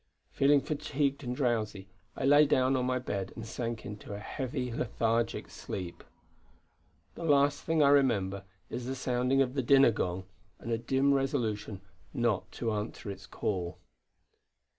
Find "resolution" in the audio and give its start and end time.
11.13-11.81